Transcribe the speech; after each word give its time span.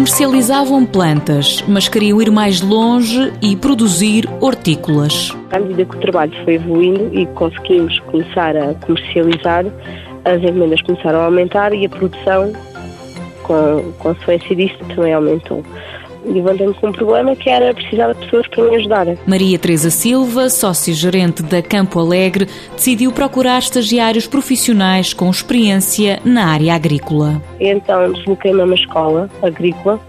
Comercializavam 0.00 0.86
plantas, 0.86 1.62
mas 1.68 1.86
queriam 1.86 2.22
ir 2.22 2.30
mais 2.30 2.62
longe 2.62 3.34
e 3.42 3.54
produzir 3.54 4.26
hortícolas. 4.40 5.36
À 5.52 5.58
medida 5.58 5.84
que 5.84 5.94
o 5.94 6.00
trabalho 6.00 6.32
foi 6.42 6.54
evoluindo 6.54 7.10
e 7.12 7.26
conseguimos 7.26 8.00
começar 8.00 8.56
a 8.56 8.72
comercializar, 8.76 9.66
as 10.24 10.42
encomendas 10.42 10.80
começaram 10.80 11.20
a 11.20 11.24
aumentar 11.26 11.74
e 11.74 11.84
a 11.84 11.88
produção, 11.90 12.50
com 13.42 13.92
consequência 13.98 14.56
disso, 14.56 14.78
também 14.96 15.12
aumentou 15.12 15.62
levantando 16.24 16.74
com 16.74 16.88
um 16.88 16.92
problema 16.92 17.34
que 17.34 17.48
era 17.48 17.72
precisar 17.74 18.12
de 18.12 18.20
pessoas 18.20 18.46
para 18.48 18.64
me 18.64 18.76
ajudar. 18.76 19.06
Maria 19.26 19.58
Teresa 19.58 19.90
Silva, 19.90 20.48
sócio-gerente 20.48 21.42
da 21.42 21.62
Campo 21.62 21.98
Alegre, 21.98 22.46
decidiu 22.74 23.12
procurar 23.12 23.58
estagiários 23.58 24.26
profissionais 24.26 25.12
com 25.12 25.30
experiência 25.30 26.20
na 26.24 26.46
área 26.46 26.74
agrícola. 26.74 27.40
Então 27.58 28.12
desloquei-me 28.12 28.60
a 28.60 28.64
uma 28.64 28.74
escola 28.74 29.30
agrícola, 29.42 30.00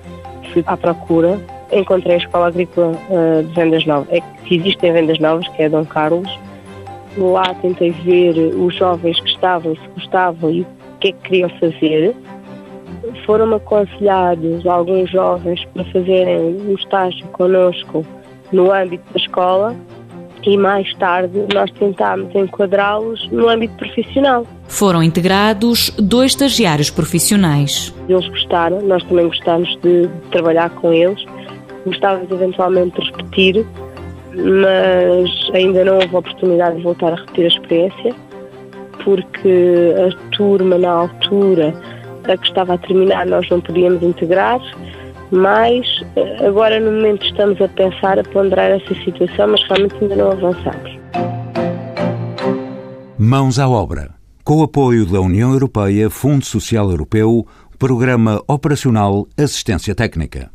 fui 0.52 0.64
à 0.66 0.76
procura, 0.76 1.40
encontrei 1.72 2.16
a 2.16 2.20
escola 2.20 2.48
agrícola 2.48 2.98
uh, 3.10 3.44
de 3.44 3.54
Vendas 3.54 3.86
Novas, 3.86 4.08
é 4.12 4.22
que 4.46 4.56
existe 4.56 4.86
em 4.86 4.92
Vendas 4.92 5.20
Novas, 5.20 5.48
que 5.50 5.64
é 5.64 5.70
Dom 5.70 5.86
Carlos. 5.86 6.30
Lá 7.18 7.54
tentei 7.56 7.92
ver 7.92 8.38
os 8.56 8.74
jovens 8.76 9.20
que 9.20 9.30
estavam, 9.30 9.76
se 9.76 9.88
gostavam 9.96 10.52
e 10.52 10.62
o 10.62 10.66
que 11.00 11.10
é 11.10 11.12
que 11.12 11.30
queriam 11.30 11.50
fazer 11.60 12.16
foram 13.26 13.54
aconselhados 13.56 14.66
alguns 14.66 15.10
jovens 15.10 15.64
para 15.74 15.84
fazerem 15.86 16.58
um 16.68 16.76
estágio 16.76 17.26
connosco 17.28 18.06
no 18.52 18.72
âmbito 18.72 19.04
da 19.14 19.20
escola 19.20 19.76
e 20.44 20.58
mais 20.58 20.92
tarde 20.96 21.46
nós 21.54 21.70
tentámos 21.72 22.34
enquadrá-los 22.36 23.30
no 23.32 23.48
âmbito 23.48 23.76
profissional. 23.76 24.46
Foram 24.68 25.04
integrados 25.04 25.92
dois 25.98 26.32
estagiários 26.32 26.90
profissionais. 26.90 27.94
Eles 28.10 28.28
gostaram, 28.28 28.82
nós 28.82 29.04
também 29.04 29.28
gostámos 29.28 29.70
de 29.82 30.10
trabalhar 30.32 30.70
com 30.72 30.92
eles, 30.92 31.24
gostávamos 31.86 32.32
eventualmente 32.32 33.00
de 33.00 33.12
repetir, 33.12 33.66
mas 34.34 35.56
ainda 35.56 35.84
não 35.84 35.96
houve 35.96 36.16
oportunidade 36.16 36.78
de 36.78 36.84
voltar 36.84 37.14
a 37.14 37.16
repetir 37.16 37.46
a 37.46 37.48
experiência, 37.48 38.16
porque 39.04 39.94
a 39.98 40.36
turma 40.36 40.78
na 40.78 40.92
altura 40.92 41.74
a 42.30 42.38
que 42.38 42.48
estava 42.48 42.74
a 42.74 42.78
terminar 42.78 43.26
nós 43.26 43.50
não 43.50 43.62
podíamos 43.62 44.04
integrar, 44.04 44.60
mas 45.32 45.86
eh, 46.16 46.46
agora 46.46 46.80
no 46.80 46.92
momento 46.92 47.26
estamos 47.26 47.60
a 47.62 47.68
pensar, 47.70 48.20
a 48.20 48.24
ponderar 48.24 48.72
essa 48.72 48.94
situação, 49.04 49.48
mas 49.48 49.64
realmente 49.64 49.96
ainda 50.02 50.16
não 50.16 50.32
avançamos. 50.32 51.00
Mãos 53.18 53.58
à 53.60 53.70
obra. 53.70 54.12
Com 54.44 54.58
o 54.58 54.64
apoio 54.64 55.06
da 55.06 55.22
União 55.22 55.54
Europeia, 55.54 56.10
Fundo 56.10 56.44
Social 56.44 56.90
Europeu, 56.90 57.46
Programa 57.78 58.42
Operacional 58.48 59.28
Assistência 59.38 59.96
Técnica. 59.96 60.52